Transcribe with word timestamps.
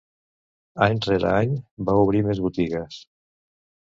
Any 0.85 0.97
rere 1.07 1.33
any, 1.41 1.53
va 1.89 1.95
obrir 2.05 2.23
més 2.29 2.43
botigues. 2.47 2.99